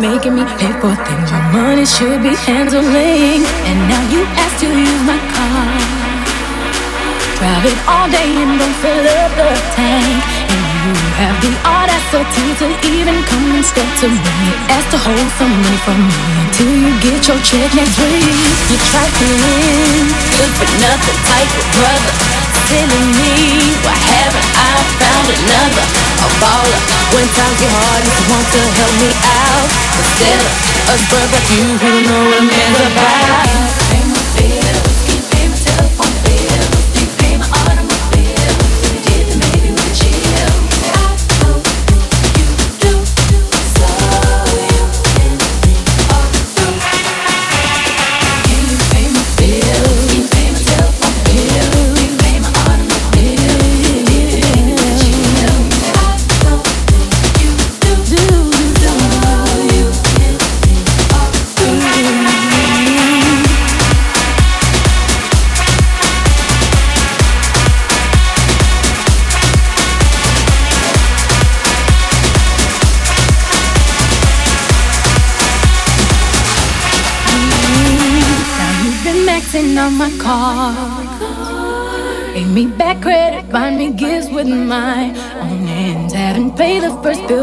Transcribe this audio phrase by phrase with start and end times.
[0.00, 3.42] making me pay for things your money should be handling.
[3.66, 5.66] And now you ask to use my car.
[7.38, 10.22] Drive it all day and don't fill up the tank.
[10.54, 14.46] And you have the audacity to even come and step to me.
[14.70, 18.22] Ask to hold some money from me until you get your check next week.
[18.70, 22.17] You try to trifling, good for nothing type of brother.
[22.68, 22.84] Silly
[23.16, 25.84] me, why haven't I found another?
[26.20, 26.80] A baller,
[27.16, 29.72] when times get hard, you want to help me out.
[29.96, 30.52] Instead of
[30.84, 33.97] a bird like you who don't know what man's about.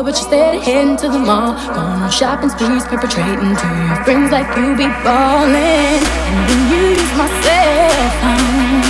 [0.06, 1.58] But you stayed heading to the mall.
[1.74, 6.02] Going on shopping sprees, perpetrating to your friends like you be ballin'.
[6.30, 8.86] And then you use my cell phone,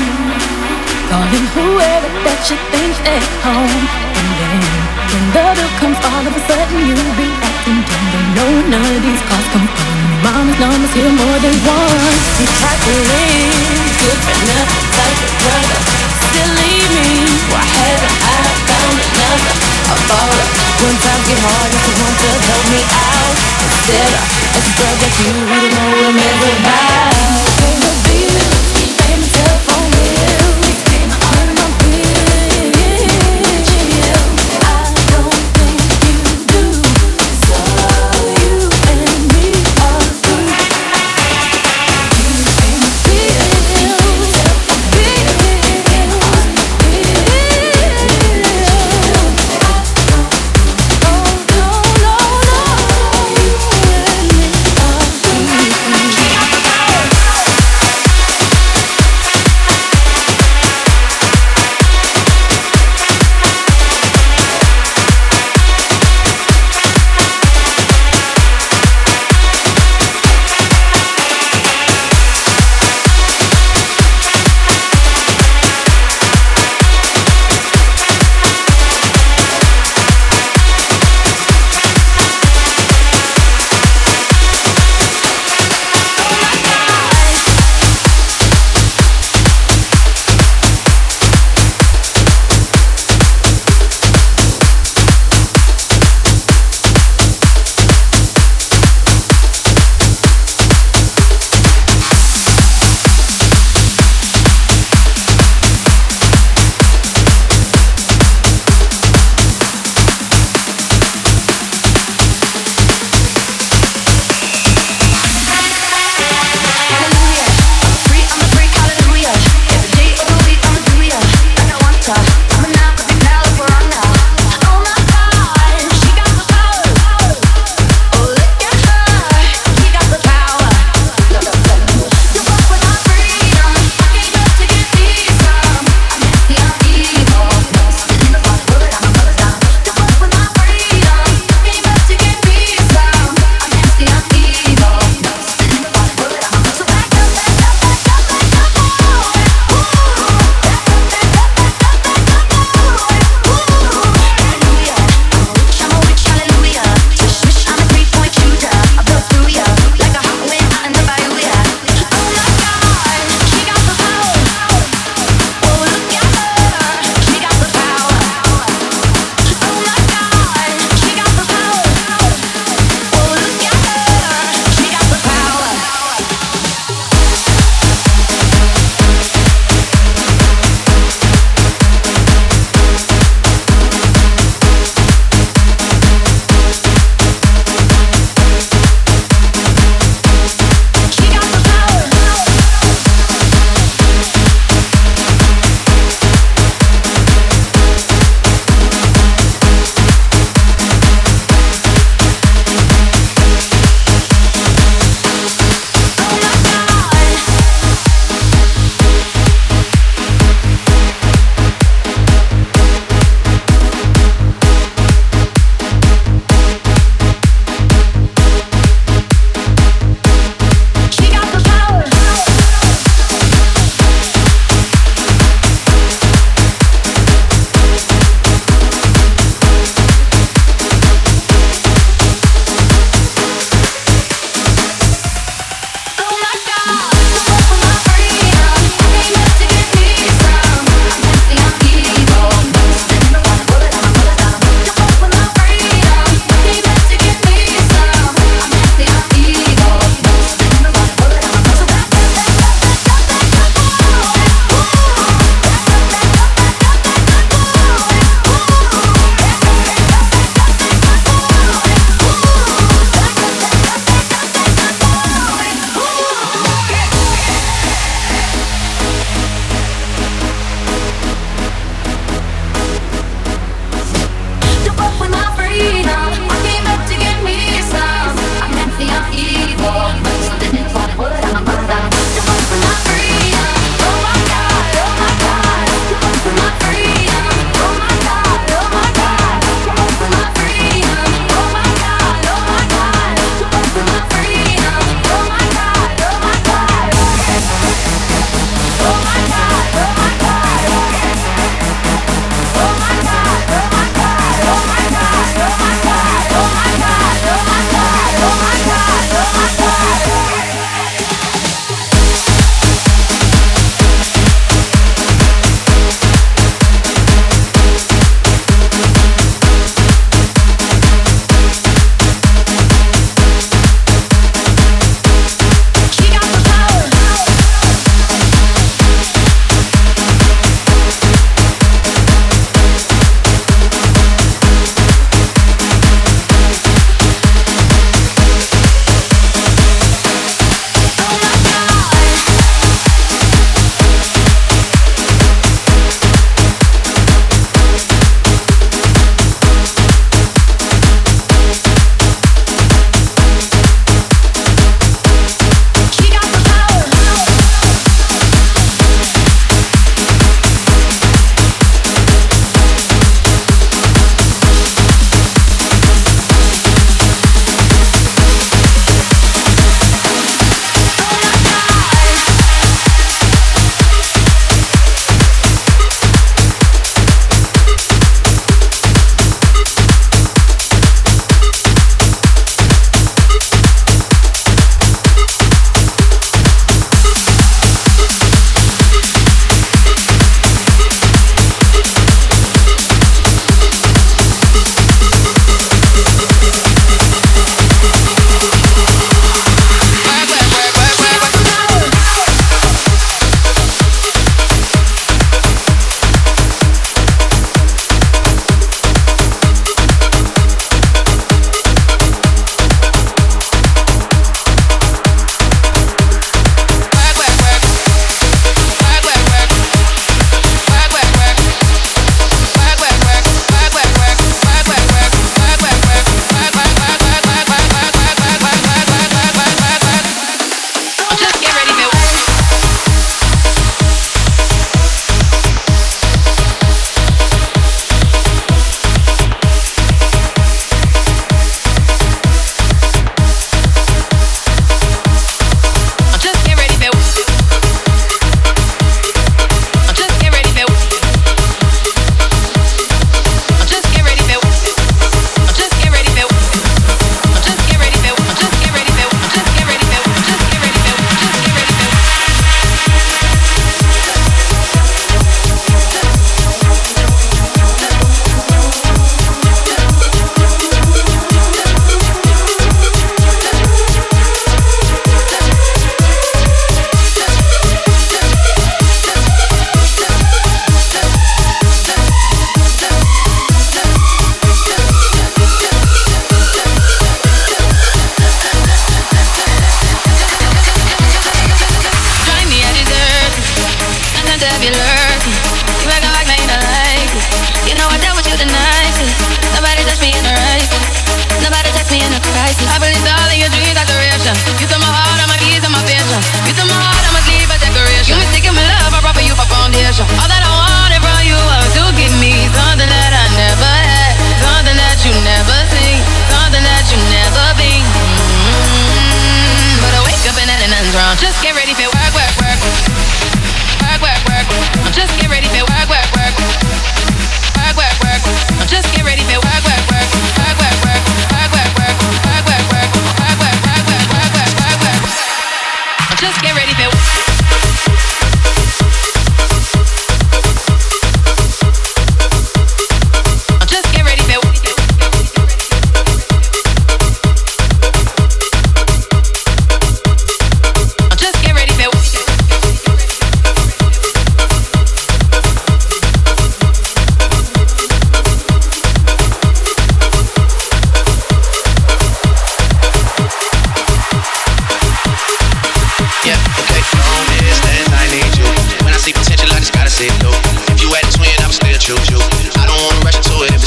[1.07, 3.83] calling whoever that you think's at home.
[4.19, 4.59] And then
[5.07, 8.07] when the bill comes, all of a sudden you be acting dumb.
[8.35, 10.04] Don't know none of these calls come from.
[10.25, 12.25] Mama's numbers here more than once.
[12.41, 15.77] You try to live good for nothing type of brother.
[16.17, 17.29] Still leave me.
[17.53, 19.53] Why haven't I found another?
[19.85, 20.49] A baller.
[20.81, 23.37] When times get hard, if you want to help me out.
[23.69, 24.17] Instead,
[24.49, 27.13] it's a girl like you don't know what I'm about.
[27.61, 28.54] Pay the bills,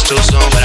[0.08, 0.57] So on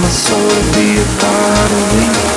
[0.00, 0.38] my soul
[0.74, 2.31] be a part of me.